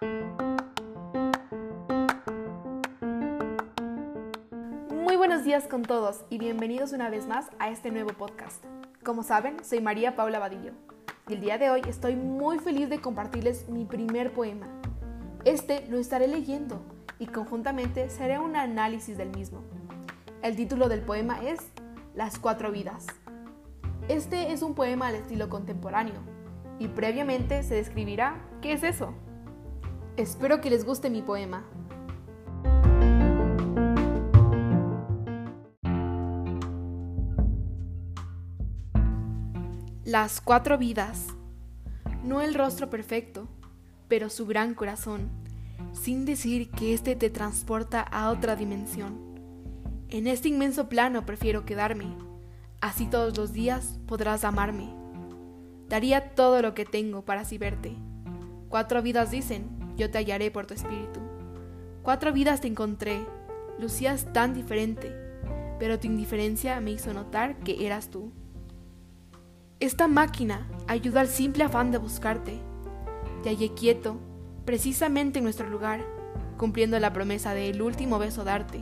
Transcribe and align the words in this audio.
Muy 0.00 0.08
buenos 5.18 5.44
días 5.44 5.66
con 5.66 5.82
todos 5.82 6.24
y 6.30 6.38
bienvenidos 6.38 6.92
una 6.92 7.10
vez 7.10 7.26
más 7.26 7.50
a 7.58 7.68
este 7.68 7.90
nuevo 7.90 8.14
podcast. 8.14 8.64
Como 9.04 9.22
saben, 9.22 9.62
soy 9.62 9.82
María 9.82 10.16
Paula 10.16 10.38
Vadillo 10.38 10.72
y 11.28 11.34
el 11.34 11.42
día 11.42 11.58
de 11.58 11.68
hoy 11.68 11.82
estoy 11.86 12.16
muy 12.16 12.58
feliz 12.60 12.88
de 12.88 13.02
compartirles 13.02 13.68
mi 13.68 13.84
primer 13.84 14.32
poema. 14.32 14.68
Este 15.44 15.86
lo 15.88 15.98
estaré 15.98 16.28
leyendo 16.28 16.80
y 17.18 17.26
conjuntamente 17.26 18.08
seré 18.08 18.38
un 18.38 18.56
análisis 18.56 19.18
del 19.18 19.28
mismo. 19.28 19.60
El 20.40 20.56
título 20.56 20.88
del 20.88 21.02
poema 21.02 21.42
es 21.42 21.60
Las 22.14 22.38
cuatro 22.38 22.72
vidas. 22.72 23.06
Este 24.08 24.52
es 24.52 24.62
un 24.62 24.74
poema 24.74 25.08
al 25.08 25.16
estilo 25.16 25.50
contemporáneo 25.50 26.22
y 26.78 26.88
previamente 26.88 27.62
se 27.62 27.74
describirá 27.74 28.40
qué 28.62 28.72
es 28.72 28.82
eso. 28.82 29.12
Espero 30.20 30.60
que 30.60 30.68
les 30.68 30.84
guste 30.84 31.08
mi 31.08 31.22
poema. 31.22 31.64
Las 40.04 40.42
cuatro 40.42 40.76
vidas. 40.76 41.28
No 42.22 42.42
el 42.42 42.52
rostro 42.52 42.90
perfecto, 42.90 43.48
pero 44.08 44.28
su 44.28 44.44
gran 44.46 44.74
corazón, 44.74 45.30
sin 45.94 46.26
decir 46.26 46.70
que 46.70 46.92
éste 46.92 47.16
te 47.16 47.30
transporta 47.30 48.02
a 48.02 48.28
otra 48.28 48.56
dimensión. 48.56 49.40
En 50.10 50.26
este 50.26 50.48
inmenso 50.48 50.90
plano 50.90 51.24
prefiero 51.24 51.64
quedarme, 51.64 52.14
así 52.82 53.06
todos 53.06 53.38
los 53.38 53.54
días 53.54 53.98
podrás 54.06 54.44
amarme. 54.44 54.94
Daría 55.88 56.34
todo 56.34 56.60
lo 56.60 56.74
que 56.74 56.84
tengo 56.84 57.24
para 57.24 57.40
así 57.40 57.56
verte. 57.56 57.96
Cuatro 58.68 59.00
vidas 59.00 59.30
dicen, 59.30 59.79
yo 60.00 60.10
te 60.10 60.16
hallaré 60.16 60.50
por 60.50 60.66
tu 60.66 60.72
espíritu. 60.72 61.20
Cuatro 62.02 62.32
vidas 62.32 62.62
te 62.62 62.68
encontré, 62.68 63.20
lucías 63.78 64.32
tan 64.32 64.54
diferente, 64.54 65.14
pero 65.78 65.98
tu 66.00 66.06
indiferencia 66.06 66.80
me 66.80 66.92
hizo 66.92 67.12
notar 67.12 67.58
que 67.58 67.86
eras 67.86 68.08
tú. 68.08 68.32
Esta 69.78 70.08
máquina 70.08 70.66
ayuda 70.88 71.20
al 71.20 71.28
simple 71.28 71.64
afán 71.64 71.90
de 71.90 71.98
buscarte. 71.98 72.58
Te 73.42 73.50
hallé 73.50 73.74
quieto, 73.74 74.18
precisamente 74.64 75.38
en 75.38 75.44
nuestro 75.44 75.68
lugar, 75.68 76.02
cumpliendo 76.56 76.98
la 76.98 77.12
promesa 77.12 77.52
de 77.52 77.68
el 77.68 77.82
último 77.82 78.18
beso 78.18 78.42
darte. 78.42 78.80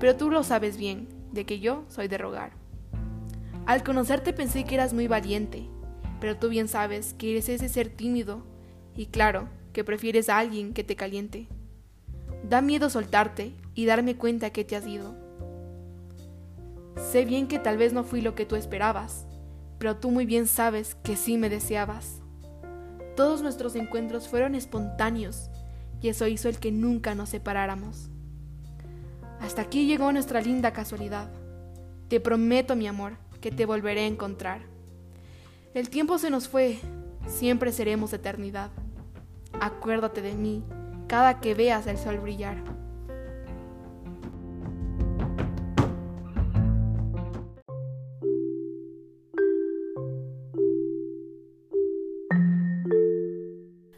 Pero 0.00 0.16
tú 0.16 0.30
lo 0.30 0.42
sabes 0.42 0.76
bien, 0.76 1.08
de 1.30 1.46
que 1.46 1.60
yo 1.60 1.84
soy 1.88 2.08
de 2.08 2.18
rogar. 2.18 2.52
Al 3.66 3.84
conocerte 3.84 4.32
pensé 4.32 4.64
que 4.64 4.74
eras 4.74 4.94
muy 4.94 5.06
valiente, 5.06 5.68
pero 6.20 6.36
tú 6.36 6.48
bien 6.48 6.66
sabes 6.66 7.14
que 7.14 7.30
eres 7.30 7.48
ese 7.48 7.68
ser 7.68 7.88
tímido, 7.88 8.42
y 8.96 9.06
claro, 9.06 9.48
que 9.74 9.84
prefieres 9.84 10.30
a 10.30 10.38
alguien 10.38 10.72
que 10.72 10.84
te 10.84 10.96
caliente. 10.96 11.48
Da 12.48 12.62
miedo 12.62 12.88
soltarte 12.88 13.52
y 13.74 13.84
darme 13.84 14.16
cuenta 14.16 14.48
que 14.48 14.64
te 14.64 14.76
has 14.76 14.86
ido. 14.86 15.14
Sé 16.96 17.26
bien 17.26 17.48
que 17.48 17.58
tal 17.58 17.76
vez 17.76 17.92
no 17.92 18.04
fui 18.04 18.22
lo 18.22 18.34
que 18.34 18.46
tú 18.46 18.56
esperabas, 18.56 19.26
pero 19.78 19.96
tú 19.96 20.10
muy 20.10 20.24
bien 20.24 20.46
sabes 20.46 20.94
que 21.02 21.16
sí 21.16 21.36
me 21.36 21.50
deseabas. 21.50 22.22
Todos 23.16 23.42
nuestros 23.42 23.74
encuentros 23.74 24.28
fueron 24.28 24.54
espontáneos 24.54 25.50
y 26.00 26.08
eso 26.08 26.26
hizo 26.26 26.48
el 26.48 26.58
que 26.58 26.72
nunca 26.72 27.14
nos 27.14 27.30
separáramos. 27.30 28.10
Hasta 29.40 29.62
aquí 29.62 29.86
llegó 29.86 30.12
nuestra 30.12 30.40
linda 30.40 30.72
casualidad. 30.72 31.30
Te 32.08 32.20
prometo, 32.20 32.76
mi 32.76 32.86
amor, 32.86 33.16
que 33.40 33.50
te 33.50 33.66
volveré 33.66 34.02
a 34.02 34.06
encontrar. 34.06 34.62
El 35.74 35.90
tiempo 35.90 36.18
se 36.18 36.30
nos 36.30 36.48
fue, 36.48 36.78
siempre 37.26 37.72
seremos 37.72 38.12
eternidad. 38.12 38.70
Acuérdate 39.60 40.20
de 40.20 40.34
mí 40.34 40.62
cada 41.06 41.40
que 41.40 41.54
veas 41.54 41.86
el 41.86 41.98
sol 41.98 42.18
brillar. 42.18 42.62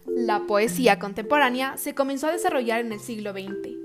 La 0.06 0.46
poesía 0.46 0.98
contemporánea 0.98 1.76
se 1.76 1.94
comenzó 1.94 2.26
a 2.26 2.32
desarrollar 2.32 2.80
en 2.80 2.92
el 2.92 3.00
siglo 3.00 3.32
XX. 3.32 3.76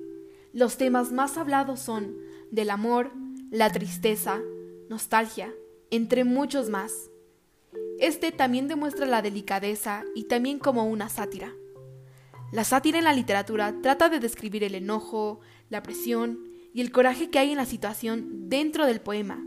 Los 0.54 0.78
temas 0.78 1.12
más 1.12 1.38
hablados 1.38 1.80
son 1.80 2.18
del 2.50 2.72
amor, 2.72 3.12
la 3.52 3.70
tristeza, 3.70 4.42
nostalgia, 4.90 5.54
entre 5.92 6.24
muchos 6.24 6.70
más. 6.70 7.12
Este 8.00 8.32
también 8.32 8.68
demuestra 8.68 9.06
la 9.06 9.22
delicadeza 9.22 10.04
y 10.16 10.24
también 10.24 10.58
como 10.58 10.86
una 10.86 11.10
sátira. 11.10 11.54
La 12.52 12.66
sátira 12.66 12.98
en 12.98 13.06
la 13.06 13.14
literatura 13.14 13.76
trata 13.82 14.10
de 14.10 14.20
describir 14.20 14.66
el 14.66 14.76
enojo, 14.76 15.40
la 15.70 15.82
presión 15.84 16.40
y 16.74 16.82
el 16.82 16.92
coraje 16.92 17.30
que 17.30 17.40
hay 17.40 17.52
en 17.52 17.58
la 17.58 17.66
situación 17.66 18.50
dentro 18.50 18.86
del 18.86 19.00
poema. 19.00 19.42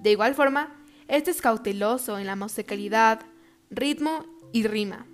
De 0.00 0.12
igual 0.12 0.34
forma, 0.34 0.82
este 1.08 1.30
es 1.30 1.42
cauteloso 1.42 2.18
en 2.18 2.26
la 2.26 2.36
musicalidad, 2.36 3.20
ritmo 3.68 4.24
y 4.52 4.66
rima. 4.66 5.06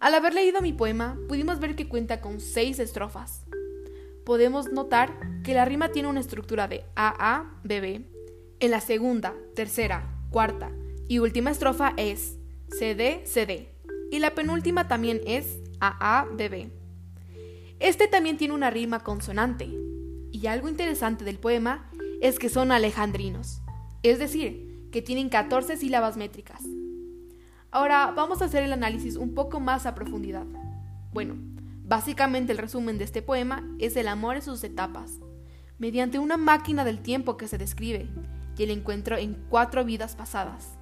Al 0.00 0.14
haber 0.14 0.34
leído 0.34 0.60
mi 0.60 0.72
poema, 0.72 1.16
pudimos 1.28 1.60
ver 1.60 1.76
que 1.76 1.88
cuenta 1.88 2.20
con 2.20 2.40
seis 2.40 2.80
estrofas. 2.80 3.44
Podemos 4.24 4.72
notar 4.72 5.16
que 5.44 5.54
la 5.54 5.64
rima 5.64 5.90
tiene 5.90 6.08
una 6.08 6.20
estructura 6.20 6.66
de 6.66 6.84
AA-BB. 6.96 8.06
En 8.58 8.70
la 8.72 8.80
segunda, 8.80 9.34
tercera, 9.54 10.18
cuarta 10.30 10.72
y 11.06 11.20
última 11.20 11.50
estrofa 11.50 11.94
es 11.96 12.38
CD-CD. 12.70 13.68
Y 14.10 14.18
la 14.18 14.34
penúltima 14.34 14.88
también 14.88 15.20
es 15.26 15.63
AA-BB. 15.88 16.70
Este 17.80 18.08
también 18.08 18.36
tiene 18.36 18.54
una 18.54 18.70
rima 18.70 19.00
consonante. 19.00 19.68
Y 20.30 20.46
algo 20.46 20.68
interesante 20.68 21.24
del 21.24 21.38
poema 21.38 21.90
es 22.20 22.38
que 22.38 22.48
son 22.48 22.72
alejandrinos, 22.72 23.60
es 24.02 24.18
decir, 24.18 24.88
que 24.90 25.02
tienen 25.02 25.28
14 25.28 25.76
sílabas 25.76 26.16
métricas. 26.16 26.62
Ahora 27.70 28.12
vamos 28.12 28.40
a 28.40 28.46
hacer 28.46 28.62
el 28.62 28.72
análisis 28.72 29.16
un 29.16 29.34
poco 29.34 29.60
más 29.60 29.86
a 29.86 29.94
profundidad. 29.94 30.46
Bueno, 31.12 31.34
básicamente 31.84 32.52
el 32.52 32.58
resumen 32.58 32.98
de 32.98 33.04
este 33.04 33.22
poema 33.22 33.62
es 33.78 33.96
el 33.96 34.08
amor 34.08 34.36
en 34.36 34.42
sus 34.42 34.64
etapas, 34.64 35.20
mediante 35.78 36.18
una 36.18 36.36
máquina 36.36 36.84
del 36.84 37.00
tiempo 37.00 37.36
que 37.36 37.48
se 37.48 37.58
describe 37.58 38.08
y 38.56 38.62
el 38.62 38.70
encuentro 38.70 39.16
en 39.16 39.34
cuatro 39.48 39.84
vidas 39.84 40.16
pasadas. 40.16 40.78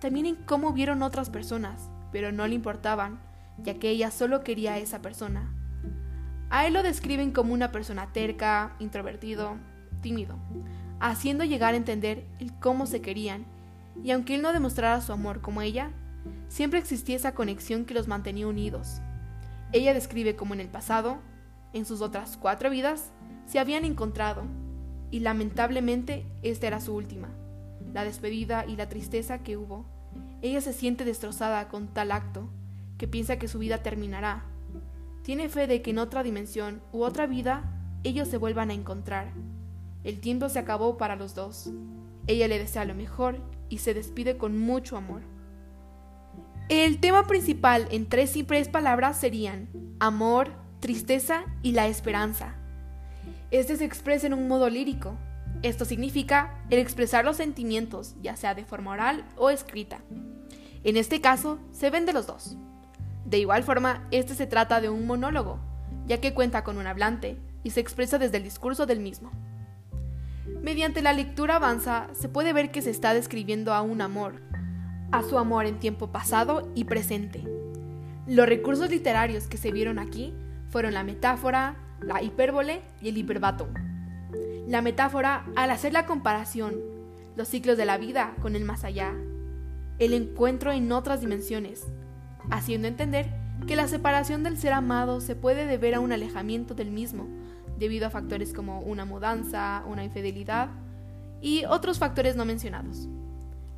También 0.00 0.26
en 0.26 0.36
cómo 0.36 0.72
vieron 0.72 1.02
otras 1.02 1.30
personas, 1.30 1.90
pero 2.12 2.30
no 2.30 2.46
le 2.46 2.54
importaban, 2.54 3.20
ya 3.62 3.74
que 3.74 3.90
ella 3.90 4.10
solo 4.10 4.42
quería 4.42 4.74
a 4.74 4.78
esa 4.78 5.02
persona. 5.02 5.54
A 6.50 6.66
él 6.66 6.74
lo 6.74 6.82
describen 6.82 7.32
como 7.32 7.52
una 7.52 7.72
persona 7.72 8.12
terca, 8.12 8.74
introvertido, 8.78 9.56
tímido, 10.00 10.36
haciendo 11.00 11.44
llegar 11.44 11.74
a 11.74 11.76
entender 11.76 12.24
el 12.38 12.52
cómo 12.58 12.86
se 12.86 13.00
querían, 13.00 13.46
y 14.02 14.12
aunque 14.12 14.34
él 14.34 14.42
no 14.42 14.52
demostrara 14.52 15.00
su 15.00 15.12
amor 15.12 15.40
como 15.40 15.60
ella, 15.60 15.90
Siempre 16.48 16.78
existía 16.78 17.16
esa 17.16 17.34
conexión 17.34 17.84
que 17.84 17.94
los 17.94 18.08
mantenía 18.08 18.46
unidos. 18.46 19.00
Ella 19.72 19.94
describe 19.94 20.34
cómo 20.34 20.54
en 20.54 20.60
el 20.60 20.68
pasado, 20.68 21.18
en 21.72 21.84
sus 21.84 22.00
otras 22.00 22.36
cuatro 22.36 22.70
vidas, 22.70 23.12
se 23.46 23.58
habían 23.58 23.84
encontrado, 23.84 24.44
y 25.10 25.20
lamentablemente 25.20 26.26
esta 26.42 26.66
era 26.66 26.80
su 26.80 26.94
última. 26.94 27.28
La 27.92 28.04
despedida 28.04 28.64
y 28.66 28.76
la 28.76 28.88
tristeza 28.88 29.42
que 29.42 29.56
hubo. 29.56 29.86
Ella 30.40 30.60
se 30.60 30.72
siente 30.72 31.04
destrozada 31.04 31.68
con 31.68 31.88
tal 31.88 32.12
acto, 32.12 32.48
que 32.98 33.08
piensa 33.08 33.38
que 33.38 33.48
su 33.48 33.58
vida 33.58 33.82
terminará. 33.82 34.44
Tiene 35.22 35.48
fe 35.48 35.66
de 35.66 35.82
que 35.82 35.90
en 35.90 35.98
otra 35.98 36.22
dimensión 36.22 36.82
u 36.92 37.02
otra 37.02 37.26
vida 37.26 37.72
ellos 38.04 38.28
se 38.28 38.36
vuelvan 38.36 38.70
a 38.70 38.74
encontrar. 38.74 39.32
El 40.04 40.20
tiempo 40.20 40.48
se 40.48 40.58
acabó 40.58 40.98
para 40.98 41.16
los 41.16 41.34
dos. 41.34 41.70
Ella 42.26 42.48
le 42.48 42.58
desea 42.58 42.84
lo 42.84 42.94
mejor 42.94 43.40
y 43.68 43.78
se 43.78 43.94
despide 43.94 44.36
con 44.36 44.58
mucho 44.58 44.96
amor. 44.96 45.22
El 46.68 47.00
tema 47.00 47.26
principal 47.26 47.88
en 47.90 48.06
tres 48.08 48.30
simples 48.30 48.68
palabras 48.68 49.18
serían 49.18 49.68
amor, 50.00 50.52
tristeza 50.80 51.44
y 51.62 51.72
la 51.72 51.86
esperanza. 51.86 52.54
Este 53.50 53.76
se 53.76 53.84
expresa 53.84 54.26
en 54.26 54.34
un 54.34 54.48
modo 54.48 54.68
lírico. 54.68 55.16
Esto 55.62 55.84
significa 55.84 56.62
el 56.68 56.78
expresar 56.78 57.24
los 57.24 57.38
sentimientos, 57.38 58.14
ya 58.22 58.36
sea 58.36 58.54
de 58.54 58.64
forma 58.64 58.92
oral 58.92 59.24
o 59.36 59.50
escrita. 59.50 60.00
En 60.84 60.96
este 60.96 61.20
caso, 61.20 61.58
se 61.72 61.90
ven 61.90 62.06
de 62.06 62.12
los 62.12 62.26
dos. 62.26 62.56
De 63.28 63.38
igual 63.38 63.62
forma, 63.62 64.08
este 64.10 64.34
se 64.34 64.46
trata 64.46 64.80
de 64.80 64.88
un 64.88 65.06
monólogo, 65.06 65.58
ya 66.06 66.18
que 66.18 66.32
cuenta 66.32 66.64
con 66.64 66.78
un 66.78 66.86
hablante 66.86 67.36
y 67.62 67.70
se 67.70 67.80
expresa 67.80 68.18
desde 68.18 68.38
el 68.38 68.42
discurso 68.42 68.86
del 68.86 69.00
mismo. 69.00 69.30
Mediante 70.62 71.02
la 71.02 71.12
lectura 71.12 71.56
avanza, 71.56 72.08
se 72.14 72.30
puede 72.30 72.54
ver 72.54 72.70
que 72.70 72.80
se 72.80 72.88
está 72.88 73.12
describiendo 73.12 73.74
a 73.74 73.82
un 73.82 74.00
amor, 74.00 74.40
a 75.12 75.22
su 75.22 75.36
amor 75.36 75.66
en 75.66 75.78
tiempo 75.78 76.10
pasado 76.10 76.72
y 76.74 76.84
presente. 76.84 77.44
Los 78.26 78.48
recursos 78.48 78.88
literarios 78.88 79.46
que 79.46 79.58
se 79.58 79.72
vieron 79.72 79.98
aquí 79.98 80.32
fueron 80.70 80.94
la 80.94 81.04
metáfora, 81.04 81.76
la 82.00 82.22
hipérbole 82.22 82.80
y 83.02 83.10
el 83.10 83.18
hiperbato. 83.18 83.68
La 84.66 84.80
metáfora 84.80 85.44
al 85.54 85.70
hacer 85.70 85.92
la 85.92 86.06
comparación, 86.06 86.76
los 87.36 87.48
ciclos 87.48 87.76
de 87.76 87.84
la 87.84 87.98
vida 87.98 88.34
con 88.40 88.56
el 88.56 88.64
más 88.64 88.84
allá, 88.84 89.12
el 89.98 90.14
encuentro 90.14 90.72
en 90.72 90.90
otras 90.92 91.20
dimensiones, 91.20 91.84
haciendo 92.50 92.88
entender 92.88 93.32
que 93.66 93.76
la 93.76 93.88
separación 93.88 94.42
del 94.42 94.56
ser 94.56 94.72
amado 94.72 95.20
se 95.20 95.36
puede 95.36 95.66
deber 95.66 95.94
a 95.94 96.00
un 96.00 96.12
alejamiento 96.12 96.74
del 96.74 96.90
mismo, 96.90 97.26
debido 97.78 98.06
a 98.06 98.10
factores 98.10 98.52
como 98.52 98.80
una 98.80 99.04
mudanza, 99.04 99.84
una 99.86 100.04
infidelidad 100.04 100.68
y 101.40 101.64
otros 101.64 101.98
factores 101.98 102.36
no 102.36 102.44
mencionados. 102.44 103.08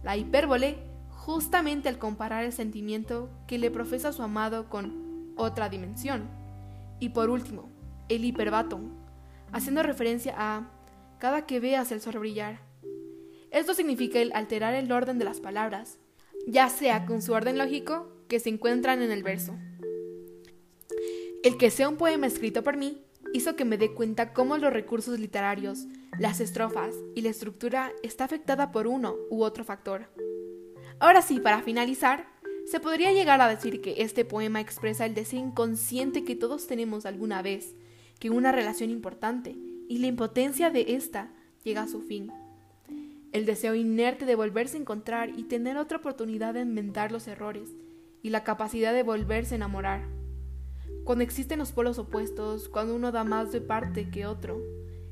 La 0.02 0.16
hipérbole, 0.16 0.78
justamente 1.10 1.88
al 1.88 1.98
comparar 1.98 2.44
el 2.44 2.52
sentimiento 2.52 3.28
que 3.46 3.58
le 3.58 3.70
profesa 3.70 4.12
su 4.12 4.22
amado 4.22 4.68
con 4.68 5.32
otra 5.36 5.68
dimensión. 5.68 6.28
Y 6.98 7.10
por 7.10 7.30
último, 7.30 7.68
el 8.08 8.24
hiperbatón, 8.24 8.92
haciendo 9.52 9.82
referencia 9.82 10.34
a 10.36 10.70
cada 11.18 11.46
que 11.46 11.60
veas 11.60 11.92
el 11.92 12.00
sol 12.00 12.18
brillar. 12.18 12.60
Esto 13.50 13.74
significa 13.74 14.20
el 14.20 14.32
alterar 14.32 14.74
el 14.74 14.90
orden 14.90 15.18
de 15.18 15.24
las 15.24 15.40
palabras, 15.40 15.98
ya 16.46 16.68
sea 16.68 17.04
con 17.04 17.20
su 17.20 17.32
orden 17.32 17.58
lógico 17.58 18.19
que 18.30 18.40
se 18.40 18.48
encuentran 18.48 19.02
en 19.02 19.10
el 19.10 19.24
verso. 19.24 19.58
El 21.42 21.58
que 21.58 21.70
sea 21.70 21.88
un 21.88 21.96
poema 21.96 22.28
escrito 22.28 22.62
por 22.62 22.76
mí 22.76 23.02
hizo 23.34 23.56
que 23.56 23.64
me 23.64 23.76
dé 23.76 23.92
cuenta 23.92 24.32
cómo 24.32 24.56
los 24.56 24.72
recursos 24.72 25.18
literarios, 25.18 25.86
las 26.16 26.40
estrofas 26.40 26.94
y 27.16 27.22
la 27.22 27.30
estructura 27.30 27.92
está 28.04 28.24
afectada 28.24 28.70
por 28.70 28.86
uno 28.86 29.16
u 29.30 29.42
otro 29.42 29.64
factor. 29.64 30.06
Ahora 31.00 31.22
sí, 31.22 31.40
para 31.40 31.62
finalizar, 31.62 32.28
se 32.66 32.78
podría 32.78 33.12
llegar 33.12 33.40
a 33.40 33.48
decir 33.48 33.80
que 33.80 34.02
este 34.02 34.24
poema 34.24 34.60
expresa 34.60 35.06
el 35.06 35.14
deseo 35.14 35.40
inconsciente 35.40 36.24
que 36.24 36.36
todos 36.36 36.68
tenemos 36.68 37.06
alguna 37.06 37.42
vez, 37.42 37.74
que 38.20 38.30
una 38.30 38.52
relación 38.52 38.90
importante 38.90 39.56
y 39.88 39.98
la 39.98 40.06
impotencia 40.06 40.70
de 40.70 40.94
ésta 40.94 41.32
llega 41.64 41.82
a 41.82 41.88
su 41.88 42.00
fin. 42.00 42.30
El 43.32 43.44
deseo 43.44 43.74
inerte 43.74 44.24
de 44.24 44.36
volverse 44.36 44.76
a 44.76 44.80
encontrar 44.80 45.30
y 45.36 45.44
tener 45.44 45.76
otra 45.78 45.98
oportunidad 45.98 46.54
de 46.54 46.60
enmendar 46.60 47.10
los 47.10 47.26
errores, 47.26 47.70
y 48.22 48.30
la 48.30 48.44
capacidad 48.44 48.92
de 48.92 49.02
volverse 49.02 49.54
a 49.54 49.56
enamorar 49.56 50.20
cuando 51.04 51.24
existen 51.24 51.58
los 51.58 51.72
polos 51.72 51.98
opuestos, 51.98 52.68
cuando 52.68 52.94
uno 52.94 53.10
da 53.10 53.24
más 53.24 53.52
de 53.52 53.60
parte 53.60 54.10
que 54.10 54.26
otro, 54.26 54.60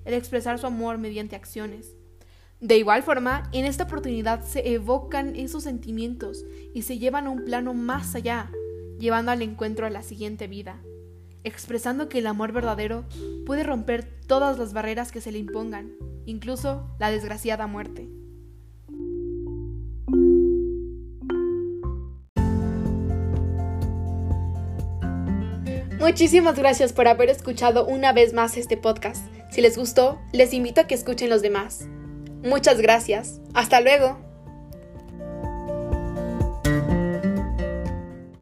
el 0.04 0.14
expresar 0.14 0.58
su 0.58 0.66
amor 0.66 0.98
mediante 0.98 1.36
acciones. 1.36 1.96
De 2.60 2.76
igual 2.76 3.02
forma, 3.02 3.48
en 3.52 3.64
esta 3.64 3.84
oportunidad 3.84 4.44
se 4.44 4.74
evocan 4.74 5.36
esos 5.36 5.64
sentimientos 5.64 6.44
y 6.74 6.82
se 6.82 6.98
llevan 6.98 7.26
a 7.26 7.30
un 7.30 7.44
plano 7.44 7.74
más 7.74 8.14
allá, 8.14 8.50
llevando 8.98 9.32
al 9.32 9.42
encuentro 9.42 9.86
a 9.86 9.90
la 9.90 10.02
siguiente 10.02 10.46
vida, 10.46 10.80
expresando 11.44 12.08
que 12.08 12.18
el 12.18 12.26
amor 12.26 12.52
verdadero 12.52 13.04
puede 13.46 13.62
romper 13.62 14.04
todas 14.26 14.58
las 14.58 14.72
barreras 14.72 15.12
que 15.12 15.20
se 15.20 15.32
le 15.32 15.38
impongan, 15.38 15.94
incluso 16.26 16.90
la 16.98 17.10
desgraciada 17.10 17.66
muerte. 17.66 18.08
Muchísimas 26.08 26.56
gracias 26.56 26.94
por 26.94 27.06
haber 27.06 27.28
escuchado 27.28 27.84
una 27.84 28.14
vez 28.14 28.32
más 28.32 28.56
este 28.56 28.78
podcast. 28.78 29.26
Si 29.50 29.60
les 29.60 29.76
gustó, 29.76 30.18
les 30.32 30.54
invito 30.54 30.80
a 30.80 30.86
que 30.86 30.94
escuchen 30.94 31.28
los 31.28 31.42
demás. 31.42 31.86
Muchas 32.42 32.80
gracias. 32.80 33.42
Hasta 33.52 33.82
luego. 33.82 34.27